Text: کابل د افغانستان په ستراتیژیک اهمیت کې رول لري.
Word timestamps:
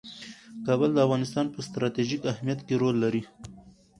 کابل 0.65 0.89
د 0.93 0.97
افغانستان 1.05 1.45
په 1.53 1.59
ستراتیژیک 1.67 2.21
اهمیت 2.31 2.59
کې 2.67 2.75
رول 2.81 2.95
لري. 3.03 3.21